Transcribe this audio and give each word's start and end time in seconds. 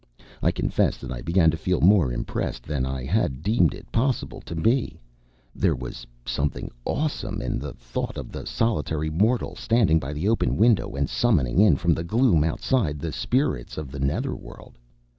I 0.41 0.49
confess 0.49 0.97
that 0.97 1.11
I 1.11 1.21
began 1.21 1.51
to 1.51 1.57
feel 1.57 1.79
more 1.79 2.11
impressed 2.11 2.63
than 2.63 2.87
I 2.87 3.05
had 3.05 3.43
deemed 3.43 3.75
it 3.75 3.91
possible 3.91 4.41
to 4.41 4.55
be. 4.55 4.99
There 5.53 5.75
was 5.75 6.07
something 6.25 6.71
awesome 6.85 7.39
in 7.39 7.59
the 7.59 7.73
thought 7.75 8.17
of 8.17 8.31
the 8.31 8.47
solitary 8.47 9.11
mortal 9.11 9.55
standing 9.55 9.99
by 9.99 10.13
the 10.13 10.27
open 10.27 10.57
window 10.57 10.95
and 10.95 11.07
summoning 11.07 11.59
in 11.59 11.75
from 11.75 11.93
the 11.93 12.03
gloom 12.03 12.43
outside 12.43 12.97
the 12.97 13.11
spirits 13.13 13.77
of 13.77 13.91
the 13.91 13.99
nether 13.99 14.35
world. 14.35 14.75